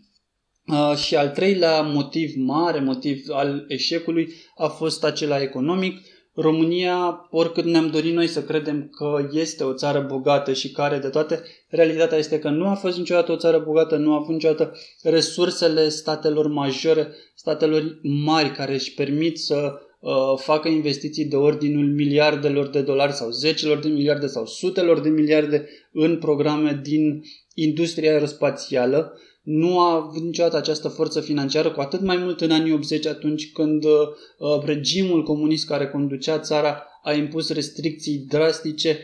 Uh, 0.66 0.96
și 0.96 1.16
al 1.16 1.28
treilea 1.28 1.80
motiv 1.80 2.32
mare, 2.36 2.80
motiv 2.80 3.24
al 3.28 3.64
eșecului, 3.68 4.28
a 4.56 4.66
fost 4.66 5.04
acela 5.04 5.42
economic. 5.42 6.00
România, 6.34 7.26
oricât 7.30 7.64
ne-am 7.64 7.90
dorit 7.90 8.14
noi 8.14 8.26
să 8.26 8.42
credem 8.42 8.88
că 8.96 9.28
este 9.32 9.64
o 9.64 9.72
țară 9.74 10.00
bogată 10.08 10.52
și 10.52 10.70
care 10.70 10.98
de 10.98 11.08
toate, 11.08 11.42
realitatea 11.68 12.18
este 12.18 12.38
că 12.38 12.48
nu 12.48 12.66
a 12.66 12.74
fost 12.74 12.98
niciodată 12.98 13.32
o 13.32 13.36
țară 13.36 13.58
bogată, 13.58 13.96
nu 13.96 14.12
a 14.12 14.16
avut 14.16 14.32
niciodată 14.32 14.72
resursele 15.02 15.88
statelor 15.88 16.46
majore, 16.46 17.08
statelor 17.34 17.98
mari 18.02 18.50
care 18.50 18.74
își 18.74 18.94
permit 18.94 19.38
să 19.38 19.72
uh, 20.00 20.12
facă 20.36 20.68
investiții 20.68 21.24
de 21.24 21.36
ordinul 21.36 21.86
miliardelor 21.86 22.68
de 22.68 22.82
dolari 22.82 23.12
sau 23.12 23.30
zecelor 23.30 23.78
de 23.78 23.88
miliarde 23.88 24.26
sau 24.26 24.46
sutelor 24.46 25.00
de 25.00 25.08
miliarde 25.08 25.68
în 25.92 26.18
programe 26.18 26.80
din 26.82 27.22
industria 27.54 28.12
aerospațială 28.12 29.18
nu 29.42 29.80
a 29.80 29.94
avut 29.94 30.22
niciodată 30.22 30.56
această 30.56 30.88
forță 30.88 31.20
financiară, 31.20 31.70
cu 31.70 31.80
atât 31.80 32.00
mai 32.00 32.16
mult 32.16 32.40
în 32.40 32.50
anii 32.50 32.72
80, 32.72 33.06
atunci 33.06 33.52
când 33.52 33.84
uh, 33.84 34.62
regimul 34.64 35.22
comunist 35.22 35.66
care 35.66 35.88
conducea 35.88 36.38
țara 36.38 36.82
a 37.02 37.12
impus 37.12 37.52
restricții 37.52 38.18
drastice 38.18 38.98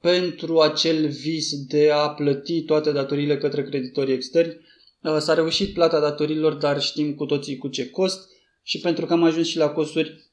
pentru 0.00 0.58
acel 0.58 1.08
vis 1.08 1.64
de 1.66 1.90
a 1.90 2.08
plăti 2.08 2.62
toate 2.62 2.92
datoriile 2.92 3.38
către 3.38 3.62
creditorii 3.62 4.14
externi. 4.14 4.56
Uh, 5.02 5.16
s-a 5.18 5.34
reușit 5.34 5.72
plata 5.72 6.00
datorilor, 6.00 6.52
dar 6.52 6.80
știm 6.80 7.14
cu 7.14 7.26
toții 7.26 7.56
cu 7.56 7.68
ce 7.68 7.90
cost 7.90 8.28
și 8.62 8.80
pentru 8.80 9.06
că 9.06 9.12
am 9.12 9.22
ajuns 9.22 9.46
și 9.46 9.56
la 9.56 9.68
costuri, 9.68 10.30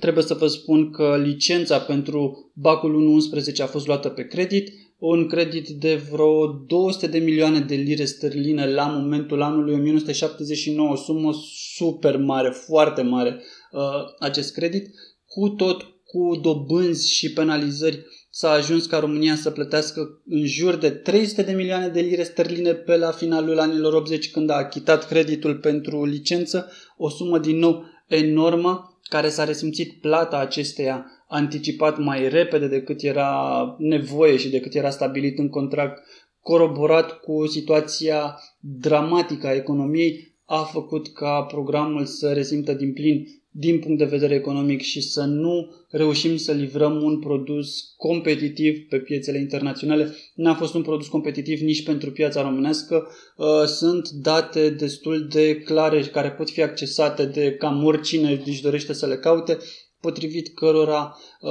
trebuie 0.00 0.24
să 0.24 0.34
vă 0.34 0.46
spun 0.46 0.90
că 0.90 1.16
licența 1.22 1.78
pentru 1.78 2.50
bacul 2.54 3.20
1.11 3.52 3.62
a 3.62 3.66
fost 3.66 3.86
luată 3.86 4.08
pe 4.08 4.26
credit, 4.26 4.72
un 4.98 5.26
credit 5.28 5.68
de 5.68 5.94
vreo 6.10 6.46
200 6.66 7.06
de 7.06 7.18
milioane 7.18 7.60
de 7.60 7.74
lire 7.74 8.04
sterline 8.04 8.72
la 8.72 8.86
momentul 8.86 9.42
anului 9.42 9.74
1979, 9.74 10.96
sumă 10.96 11.32
super 11.74 12.16
mare, 12.16 12.50
foarte 12.50 13.02
mare 13.02 13.42
uh, 13.72 13.80
acest 14.18 14.52
credit, 14.52 14.94
cu 15.26 15.48
tot 15.48 15.94
cu 16.04 16.38
dobânzi 16.42 17.12
și 17.12 17.32
penalizări 17.32 18.06
s-a 18.30 18.50
ajuns 18.50 18.86
ca 18.86 18.98
România 18.98 19.36
să 19.36 19.50
plătească 19.50 20.22
în 20.26 20.46
jur 20.46 20.74
de 20.74 20.90
300 20.90 21.42
de 21.42 21.52
milioane 21.52 21.88
de 21.88 22.00
lire 22.00 22.22
sterline 22.22 22.72
pe 22.72 22.96
la 22.96 23.10
finalul 23.10 23.58
anilor 23.58 23.92
80 23.92 24.30
când 24.30 24.50
a 24.50 24.54
achitat 24.54 25.06
creditul 25.06 25.54
pentru 25.54 26.04
licență, 26.04 26.70
o 26.96 27.08
sumă 27.08 27.38
din 27.38 27.58
nou 27.58 27.84
enormă 28.06 28.93
care 29.08 29.28
s-a 29.28 29.44
resimțit 29.44 30.00
plata 30.00 30.38
acesteia 30.38 31.06
anticipat 31.28 31.98
mai 31.98 32.28
repede 32.28 32.66
decât 32.66 33.02
era 33.02 33.74
nevoie 33.78 34.36
și 34.36 34.50
decât 34.50 34.74
era 34.74 34.90
stabilit 34.90 35.38
în 35.38 35.48
contract, 35.48 36.02
coroborat 36.40 37.20
cu 37.20 37.46
situația 37.46 38.40
dramatică 38.60 39.46
a 39.46 39.54
economiei, 39.54 40.34
a 40.44 40.62
făcut 40.62 41.12
ca 41.12 41.42
programul 41.42 42.04
să 42.04 42.32
resimtă 42.32 42.72
din 42.72 42.92
plin 42.92 43.26
din 43.56 43.78
punct 43.78 43.98
de 43.98 44.04
vedere 44.04 44.34
economic 44.34 44.80
și 44.80 45.00
să 45.00 45.24
nu 45.24 45.74
reușim 45.90 46.36
să 46.36 46.52
livrăm 46.52 47.02
un 47.02 47.18
produs 47.18 47.94
competitiv 47.96 48.88
pe 48.88 48.98
piețele 48.98 49.38
internaționale. 49.38 50.14
N-a 50.34 50.54
fost 50.54 50.74
un 50.74 50.82
produs 50.82 51.06
competitiv 51.06 51.60
nici 51.60 51.84
pentru 51.84 52.12
piața 52.12 52.42
românească. 52.42 53.08
Uh, 53.36 53.46
sunt 53.66 54.08
date 54.08 54.70
destul 54.70 55.26
de 55.28 55.56
clare 55.56 56.00
care 56.00 56.30
pot 56.30 56.50
fi 56.50 56.62
accesate 56.62 57.24
de 57.24 57.52
cam 57.52 57.84
oricine 57.84 58.42
își 58.46 58.62
dorește 58.62 58.92
să 58.92 59.06
le 59.06 59.16
caute 59.16 59.58
potrivit 60.00 60.54
cărora 60.54 61.16
uh, 61.40 61.50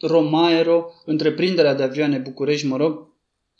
Romaero, 0.00 0.92
întreprinderea 1.04 1.74
de 1.74 1.82
avioane 1.82 2.18
București, 2.18 2.66
mă 2.66 2.76
rog, 2.76 3.08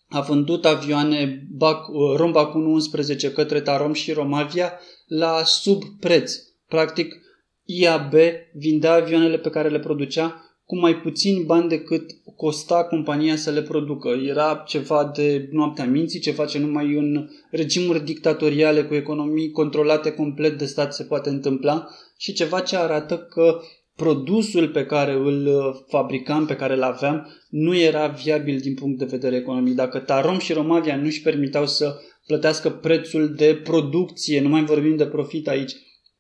a 0.09 0.21
vândut 0.21 0.65
avioane 0.65 1.47
Bac, 1.51 1.89
uh, 1.89 2.17
Rombac 2.17 2.55
11 2.55 3.33
către 3.33 3.61
Tarom 3.61 3.93
și 3.93 4.13
Romavia 4.13 4.73
la 5.07 5.43
sub 5.45 5.83
preț. 6.01 6.35
Practic, 6.69 7.24
IAB 7.65 8.13
vindea 8.53 8.93
avioanele 8.93 9.39
pe 9.39 9.51
care 9.51 9.69
le 9.69 9.79
producea 9.79 10.45
cu 10.67 10.79
mai 10.79 10.97
puțin 10.97 11.45
bani 11.47 11.69
decât 11.69 12.11
costa 12.37 12.85
compania 12.85 13.37
să 13.37 13.51
le 13.51 13.63
producă. 13.63 14.09
Era 14.09 14.63
ceva 14.67 15.13
de 15.15 15.49
noaptea 15.51 15.85
minții, 15.85 16.21
ceva 16.21 16.45
ce 16.45 16.59
numai 16.59 16.95
în 16.95 17.29
regimuri 17.51 18.05
dictatoriale 18.05 18.83
cu 18.85 18.95
economii 18.95 19.51
controlate 19.51 20.13
complet 20.13 20.59
de 20.59 20.65
stat 20.65 20.95
se 20.95 21.05
poate 21.05 21.29
întâmpla 21.29 21.87
și 22.19 22.33
ceva 22.33 22.61
ce 22.61 22.77
arată 22.77 23.19
că 23.19 23.61
produsul 23.97 24.69
pe 24.69 24.87
care 24.87 25.13
îl 25.13 25.47
uh, 25.47 25.75
fabricam, 25.89 26.47
pe 26.47 26.57
care 26.57 26.75
îl 26.75 26.83
aveam, 26.83 27.29
nu 27.49 27.77
era 27.77 28.07
viabil 28.07 28.59
din 28.59 28.75
punct 28.75 28.99
de 28.99 29.05
vedere 29.05 29.37
economic. 29.37 29.75
Dacă 29.75 29.99
Tarom 29.99 30.39
și 30.39 30.53
Romavia 30.53 30.97
nu 30.97 31.05
își 31.05 31.23
permiteau 31.23 31.67
să 31.67 31.97
plătească 32.27 32.71
prețul 32.71 33.35
de 33.35 33.61
producție, 33.65 34.41
nu 34.41 34.49
mai 34.49 34.65
vorbim 34.65 34.97
de 34.97 35.07
profit 35.07 35.49
aici, 35.49 35.73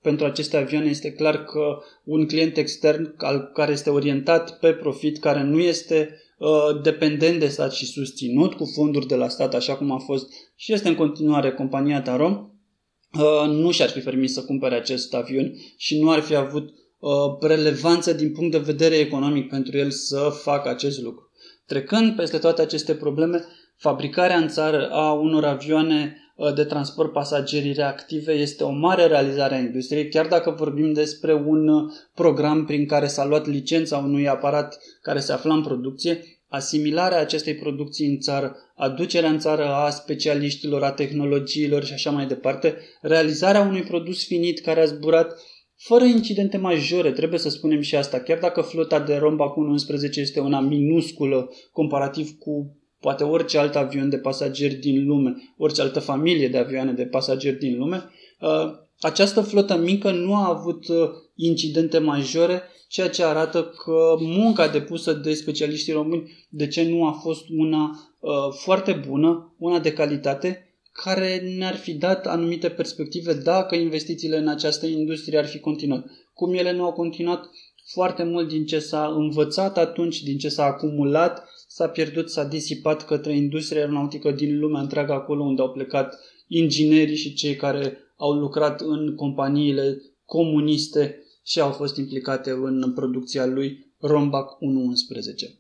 pentru 0.04 0.26
aceste 0.26 0.56
avioane 0.56 0.88
este 0.88 1.12
clar 1.12 1.44
că 1.44 1.78
un 2.04 2.26
client 2.26 2.56
extern 2.56 3.16
care 3.52 3.72
este 3.72 3.90
orientat 3.90 4.58
pe 4.58 4.72
profit, 4.72 5.18
care 5.18 5.42
nu 5.42 5.58
este 5.58 6.18
uh, 6.38 6.82
dependent 6.82 7.40
de 7.40 7.48
stat 7.48 7.72
și 7.72 7.86
susținut 7.86 8.54
cu 8.54 8.64
fonduri 8.74 9.06
de 9.06 9.14
la 9.14 9.28
stat, 9.28 9.54
așa 9.54 9.76
cum 9.76 9.90
a 9.90 9.98
fost 9.98 10.32
și 10.56 10.72
este 10.72 10.88
în 10.88 10.94
continuare 10.94 11.52
compania 11.52 12.02
Tarom, 12.02 12.32
uh, 12.32 13.48
nu 13.48 13.70
și-ar 13.70 13.88
fi 13.88 14.00
permis 14.00 14.32
să 14.32 14.44
cumpere 14.44 14.74
acest 14.74 15.14
avion 15.14 15.52
și 15.76 16.00
nu 16.00 16.10
ar 16.10 16.20
fi 16.20 16.34
avut 16.34 16.72
Uh, 17.04 17.36
relevanță 17.40 18.12
din 18.12 18.32
punct 18.32 18.50
de 18.50 18.58
vedere 18.58 18.94
economic 18.94 19.48
pentru 19.48 19.76
el 19.76 19.90
să 19.90 20.32
facă 20.42 20.68
acest 20.68 21.02
lucru. 21.02 21.30
Trecând 21.66 22.16
peste 22.16 22.38
toate 22.38 22.62
aceste 22.62 22.94
probleme, 22.94 23.44
fabricarea 23.76 24.36
în 24.36 24.48
țară 24.48 24.90
a 24.90 25.12
unor 25.12 25.44
avioane 25.44 26.16
uh, 26.16 26.23
de 26.54 26.64
transport 26.64 27.12
pasagerii 27.12 27.72
reactive 27.72 28.32
este 28.32 28.64
o 28.64 28.70
mare 28.70 29.06
realizare 29.06 29.54
a 29.54 29.58
industriei, 29.58 30.08
chiar 30.08 30.26
dacă 30.26 30.50
vorbim 30.50 30.92
despre 30.92 31.34
un 31.34 31.68
uh, 31.68 31.92
program 32.14 32.64
prin 32.64 32.86
care 32.86 33.06
s-a 33.06 33.24
luat 33.24 33.46
licența 33.46 33.96
unui 33.96 34.28
aparat 34.28 34.78
care 35.02 35.18
se 35.18 35.32
afla 35.32 35.54
în 35.54 35.62
producție, 35.62 36.20
asimilarea 36.48 37.20
acestei 37.20 37.54
producții 37.54 38.06
în 38.06 38.18
țară, 38.18 38.56
aducerea 38.76 39.30
în 39.30 39.38
țară 39.38 39.64
a 39.64 39.90
specialiștilor, 39.90 40.82
a 40.82 40.92
tehnologiilor 40.92 41.84
și 41.84 41.92
așa 41.92 42.10
mai 42.10 42.26
departe, 42.26 42.76
realizarea 43.00 43.60
unui 43.60 43.82
produs 43.82 44.26
finit 44.26 44.60
care 44.60 44.80
a 44.80 44.84
zburat 44.84 45.36
fără 45.76 46.04
incidente 46.04 46.56
majore, 46.56 47.12
trebuie 47.12 47.38
să 47.38 47.48
spunem 47.48 47.80
și 47.80 47.96
asta, 47.96 48.20
chiar 48.20 48.38
dacă 48.38 48.60
flota 48.60 49.00
de 49.00 49.16
Romba 49.16 49.48
cu 49.48 49.60
11 49.60 50.20
este 50.20 50.40
una 50.40 50.60
minusculă 50.60 51.50
comparativ 51.72 52.30
cu 52.38 52.78
poate 53.04 53.24
orice 53.24 53.58
alt 53.58 53.74
avion 53.76 54.08
de 54.08 54.16
pasageri 54.18 54.74
din 54.74 55.06
lume, 55.06 55.54
orice 55.56 55.80
altă 55.80 56.00
familie 56.00 56.48
de 56.48 56.58
avioane 56.58 56.92
de 56.92 57.06
pasageri 57.06 57.58
din 57.58 57.78
lume, 57.78 58.10
uh, 58.40 58.72
această 59.00 59.40
flotă 59.40 59.76
mică 59.76 60.10
nu 60.10 60.34
a 60.34 60.48
avut 60.48 60.88
uh, 60.88 60.96
incidente 61.34 61.98
majore, 61.98 62.62
ceea 62.88 63.08
ce 63.08 63.24
arată 63.24 63.74
că 63.84 64.16
munca 64.18 64.68
depusă 64.68 65.12
de 65.12 65.34
specialiștii 65.34 65.92
români 65.92 66.46
de 66.48 66.66
ce 66.66 66.88
nu 66.88 67.06
a 67.06 67.12
fost 67.12 67.44
una 67.48 67.90
uh, 68.20 68.30
foarte 68.50 68.92
bună, 69.08 69.54
una 69.58 69.78
de 69.78 69.92
calitate 69.92 70.74
care 70.92 71.54
ne-ar 71.56 71.76
fi 71.76 71.92
dat 71.94 72.26
anumite 72.26 72.68
perspective 72.68 73.34
dacă 73.34 73.74
investițiile 73.74 74.36
în 74.36 74.48
această 74.48 74.86
industrie 74.86 75.38
ar 75.38 75.46
fi 75.46 75.58
continuat. 75.60 76.06
Cum 76.34 76.54
ele 76.54 76.72
nu 76.72 76.84
au 76.84 76.92
continuat, 76.92 77.50
foarte 77.92 78.22
mult 78.22 78.48
din 78.48 78.66
ce 78.66 78.78
s-a 78.78 79.14
învățat 79.16 79.78
atunci, 79.78 80.22
din 80.22 80.38
ce 80.38 80.48
s-a 80.48 80.64
acumulat, 80.64 81.48
s-a 81.74 81.88
pierdut, 81.88 82.30
s-a 82.30 82.44
disipat 82.44 83.06
către 83.06 83.36
industria 83.36 83.80
aeronautică 83.80 84.30
din 84.30 84.58
lumea 84.58 84.80
întreagă, 84.80 85.12
acolo 85.12 85.42
unde 85.42 85.62
au 85.62 85.70
plecat 85.70 86.18
inginerii 86.46 87.16
și 87.16 87.34
cei 87.34 87.56
care 87.56 87.98
au 88.16 88.32
lucrat 88.32 88.80
în 88.80 89.14
companiile 89.14 90.02
comuniste 90.24 91.22
și 91.44 91.60
au 91.60 91.70
fost 91.70 91.96
implicate 91.96 92.50
în 92.50 92.92
producția 92.94 93.46
lui 93.46 93.92
Rombac 94.00 94.60
111. 94.60 95.58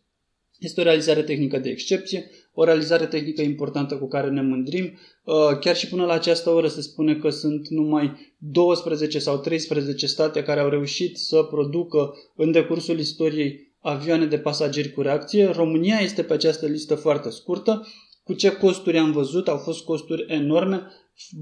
Este 0.58 0.80
o 0.80 0.84
realizare 0.84 1.22
tehnică 1.22 1.58
de 1.58 1.68
excepție, 1.68 2.30
o 2.52 2.64
realizare 2.64 3.06
tehnică 3.06 3.42
importantă 3.42 3.96
cu 3.96 4.08
care 4.08 4.30
ne 4.30 4.42
mândrim. 4.42 4.84
Uh, 4.84 5.58
chiar 5.60 5.76
și 5.76 5.88
până 5.88 6.04
la 6.04 6.12
această 6.12 6.50
oră 6.50 6.68
se 6.68 6.80
spune 6.80 7.16
că 7.16 7.30
sunt 7.30 7.68
numai 7.68 8.34
12 8.38 9.18
sau 9.18 9.38
13 9.38 10.06
state 10.06 10.42
care 10.42 10.60
au 10.60 10.68
reușit 10.68 11.16
să 11.16 11.42
producă 11.42 12.14
în 12.36 12.52
decursul 12.52 12.98
istoriei 12.98 13.73
avioane 13.84 14.26
de 14.26 14.38
pasageri 14.38 14.92
cu 14.92 15.00
reacție. 15.00 15.46
România 15.46 15.98
este 15.98 16.22
pe 16.22 16.32
această 16.32 16.66
listă 16.66 16.94
foarte 16.94 17.30
scurtă. 17.30 17.86
Cu 18.22 18.32
ce 18.32 18.52
costuri 18.52 18.98
am 18.98 19.12
văzut? 19.12 19.48
Au 19.48 19.56
fost 19.56 19.84
costuri 19.84 20.24
enorme, 20.28 20.82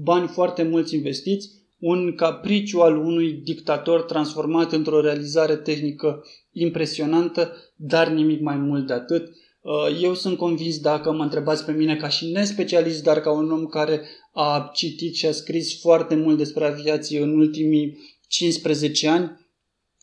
bani 0.03 0.27
foarte 0.27 0.63
mulți 0.63 0.95
investiți, 0.95 1.49
un 1.79 2.15
capriciu 2.15 2.79
al 2.79 2.97
unui 2.97 3.31
dictator 3.31 4.01
transformat 4.01 4.71
într-o 4.71 5.01
realizare 5.01 5.55
tehnică 5.55 6.23
impresionantă, 6.51 7.55
dar 7.75 8.07
nimic 8.07 8.41
mai 8.41 8.57
mult 8.57 8.87
de 8.87 8.93
atât. 8.93 9.29
Uh, 9.61 10.01
eu 10.01 10.13
sunt 10.13 10.37
convins, 10.37 10.79
dacă 10.79 11.11
mă 11.11 11.23
întrebați 11.23 11.65
pe 11.65 11.71
mine 11.71 11.95
ca 11.95 12.07
și 12.07 12.31
nespecialist, 12.31 13.03
dar 13.03 13.21
ca 13.21 13.31
un 13.31 13.51
om 13.51 13.65
care 13.65 14.01
a 14.31 14.69
citit 14.73 15.15
și 15.15 15.25
a 15.25 15.31
scris 15.31 15.79
foarte 15.81 16.15
mult 16.15 16.37
despre 16.37 16.65
aviație 16.65 17.21
în 17.21 17.37
ultimii 17.37 17.97
15 18.27 19.07
ani, 19.07 19.31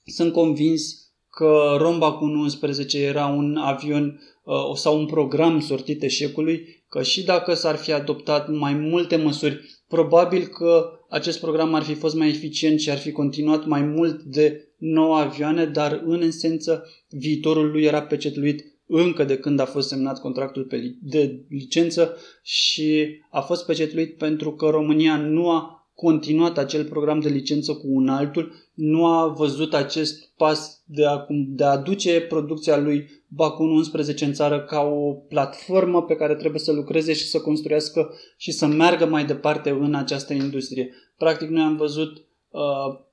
sunt 0.04 0.32
convins 0.32 1.09
că 1.40 1.76
Romba 1.78 2.12
cu 2.12 2.24
11 2.24 2.98
era 2.98 3.26
un 3.26 3.56
avion 3.56 4.20
uh, 4.44 4.54
sau 4.74 4.98
un 4.98 5.06
program 5.06 5.60
sortit 5.60 6.02
eșecului, 6.02 6.84
că 6.88 7.02
și 7.02 7.24
dacă 7.24 7.54
s-ar 7.54 7.76
fi 7.76 7.92
adoptat 7.92 8.48
mai 8.48 8.72
multe 8.72 9.16
măsuri, 9.16 9.60
probabil 9.88 10.46
că 10.46 10.90
acest 11.08 11.40
program 11.40 11.74
ar 11.74 11.82
fi 11.82 11.94
fost 11.94 12.14
mai 12.14 12.28
eficient 12.28 12.80
și 12.80 12.90
ar 12.90 12.98
fi 12.98 13.12
continuat 13.12 13.66
mai 13.66 13.82
mult 13.82 14.22
de 14.22 14.68
9 14.78 15.16
avioane, 15.16 15.64
dar 15.64 16.02
în 16.04 16.22
esență 16.22 16.86
viitorul 17.08 17.70
lui 17.70 17.82
era 17.82 18.02
pecetluit 18.02 18.64
încă 18.86 19.24
de 19.24 19.36
când 19.38 19.60
a 19.60 19.64
fost 19.64 19.88
semnat 19.88 20.20
contractul 20.20 20.66
de 21.02 21.44
licență 21.48 22.16
și 22.42 23.20
a 23.30 23.40
fost 23.40 23.66
pecetluit 23.66 24.16
pentru 24.16 24.52
că 24.52 24.66
România 24.66 25.16
nu 25.16 25.50
a 25.50 25.79
continuat 26.00 26.58
acel 26.58 26.84
program 26.84 27.20
de 27.20 27.28
licență 27.28 27.72
cu 27.72 27.86
un 27.86 28.08
altul, 28.08 28.52
nu 28.74 29.06
a 29.06 29.26
văzut 29.26 29.74
acest 29.74 30.32
pas 30.36 30.82
de 30.86 31.06
a, 31.06 31.26
de 31.28 31.64
a 31.64 31.70
aduce 31.70 32.20
producția 32.20 32.78
lui 32.78 33.08
Bacun 33.28 33.70
11 33.70 34.24
în 34.24 34.32
țară 34.32 34.60
ca 34.60 34.80
o 34.80 35.12
platformă 35.12 36.02
pe 36.02 36.14
care 36.14 36.34
trebuie 36.34 36.60
să 36.60 36.72
lucreze 36.72 37.12
și 37.12 37.24
să 37.24 37.40
construiască 37.40 38.14
și 38.36 38.52
să 38.52 38.66
meargă 38.66 39.06
mai 39.06 39.24
departe 39.24 39.70
în 39.70 39.94
această 39.94 40.32
industrie. 40.32 40.90
Practic 41.16 41.48
noi 41.48 41.62
am 41.62 41.76
văzut 41.76 42.16
uh, 42.50 42.60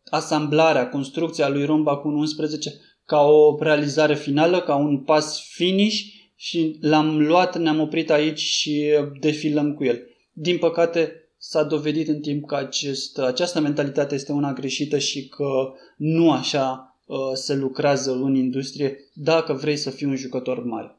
asamblarea, 0.10 0.90
construcția 0.90 1.50
lui 1.50 1.66
Rom 1.66 1.84
Bacun 1.84 2.16
11 2.16 2.74
ca 3.06 3.22
o 3.22 3.58
realizare 3.60 4.16
finală, 4.16 4.62
ca 4.62 4.76
un 4.76 4.98
pas 4.98 5.48
finish 5.50 6.00
și 6.36 6.78
l-am 6.82 7.26
luat, 7.26 7.58
ne-am 7.58 7.80
oprit 7.80 8.12
aici 8.12 8.40
și 8.40 8.86
defilăm 9.20 9.74
cu 9.74 9.84
el. 9.84 10.02
Din 10.32 10.58
păcate, 10.58 11.27
s-a 11.38 11.64
dovedit 11.64 12.08
în 12.08 12.20
timp 12.20 12.46
că 12.46 12.56
acest, 12.56 13.18
această 13.20 13.60
mentalitate 13.60 14.16
este 14.16 14.32
una 14.32 14.54
greșită 14.54 14.98
și 14.98 15.28
că 15.28 15.74
nu 15.98 16.32
așa 16.32 16.98
uh, 17.06 17.18
se 17.34 17.56
lucrează 17.56 18.12
în 18.12 18.36
industrie 18.36 18.98
dacă 19.14 19.54
vrei 19.54 19.78
să 19.78 19.90
fii 19.90 20.08
un 20.08 20.16
jucător 20.16 20.64
mare. 20.64 20.97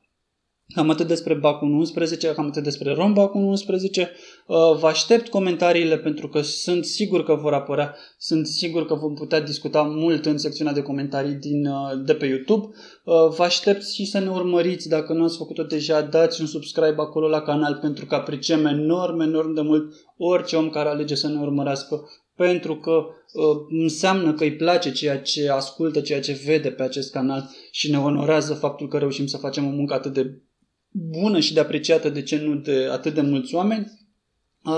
Cam 0.74 0.90
atât 0.90 1.06
despre 1.06 1.34
Bacun 1.34 1.72
11, 1.72 2.32
cam 2.32 2.46
atât 2.46 2.62
despre 2.62 2.92
Rom 2.92 3.12
Bacun 3.12 3.42
11. 3.42 4.10
Uh, 4.46 4.56
vă 4.80 4.86
aștept 4.86 5.28
comentariile 5.28 5.98
pentru 5.98 6.28
că 6.28 6.40
sunt 6.40 6.84
sigur 6.84 7.24
că 7.24 7.34
vor 7.34 7.52
apărea, 7.52 7.96
sunt 8.18 8.46
sigur 8.46 8.86
că 8.86 8.94
vom 8.94 9.14
putea 9.14 9.40
discuta 9.40 9.82
mult 9.82 10.26
în 10.26 10.38
secțiunea 10.38 10.72
de 10.72 10.82
comentarii 10.82 11.34
din, 11.34 11.66
uh, 11.66 12.04
de 12.04 12.14
pe 12.14 12.26
YouTube. 12.26 12.66
Uh, 13.04 13.28
vă 13.36 13.42
aștept 13.42 13.86
și 13.86 14.04
să 14.04 14.18
ne 14.18 14.30
urmăriți, 14.30 14.88
dacă 14.88 15.12
nu 15.12 15.24
ați 15.24 15.36
făcut-o 15.36 15.62
deja, 15.62 16.00
dați 16.00 16.40
un 16.40 16.46
subscribe 16.46 16.94
acolo 16.96 17.28
la 17.28 17.40
canal 17.40 17.78
pentru 17.80 18.06
că 18.06 18.14
apreciem 18.14 18.66
enorm, 18.66 19.20
enorm 19.20 19.54
de 19.54 19.60
mult 19.60 19.94
orice 20.16 20.56
om 20.56 20.70
care 20.70 20.88
alege 20.88 21.14
să 21.14 21.28
ne 21.28 21.40
urmărească 21.40 22.08
pentru 22.36 22.76
că 22.76 22.90
uh, 22.90 23.56
înseamnă 23.68 24.32
că 24.32 24.44
îi 24.44 24.56
place 24.56 24.92
ceea 24.92 25.20
ce 25.20 25.50
ascultă, 25.50 26.00
ceea 26.00 26.20
ce 26.20 26.40
vede 26.44 26.70
pe 26.70 26.82
acest 26.82 27.12
canal 27.12 27.50
și 27.70 27.90
ne 27.90 27.98
onorează 27.98 28.54
faptul 28.54 28.88
că 28.88 28.98
reușim 28.98 29.26
să 29.26 29.36
facem 29.36 29.66
o 29.66 29.70
muncă 29.70 29.94
atât 29.94 30.12
de 30.12 30.42
bună 30.90 31.40
și 31.40 31.54
de 31.54 31.60
apreciată, 31.60 32.08
de 32.08 32.22
ce 32.22 32.36
nu 32.36 32.54
de 32.54 32.88
atât 32.90 33.14
de 33.14 33.20
mulți 33.20 33.54
oameni. 33.54 33.92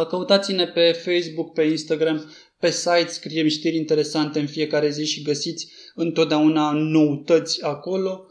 Căutați-ne 0.09 0.67
pe 0.67 0.93
Facebook, 0.93 1.53
pe 1.53 1.63
Instagram, 1.63 2.31
pe 2.59 2.71
site, 2.71 3.07
scriem 3.09 3.49
știri 3.49 3.77
interesante 3.77 4.41
în 4.41 4.47
fiecare 4.47 4.91
zi 4.91 5.05
și 5.05 5.23
găsiți 5.23 5.69
întotdeauna 5.95 6.73
noutăți 6.73 7.65
acolo. 7.65 8.27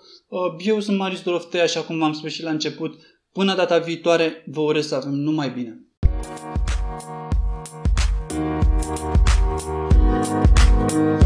Eu 0.65 0.79
sunt 0.79 0.97
Marius 0.97 1.21
Doroftea, 1.21 1.63
așa 1.63 1.81
cum 1.81 1.97
v-am 1.97 2.13
spus 2.13 2.31
și 2.31 2.43
la 2.43 2.49
început. 2.49 2.99
Până 3.33 3.55
data 3.55 3.77
viitoare, 3.77 4.43
vă 4.45 4.61
urez 4.61 4.87
să 4.87 4.95
avem 4.95 5.13
numai 5.13 5.49
bine! 5.49 5.83
Thank 10.79 10.91
you. 10.91 11.18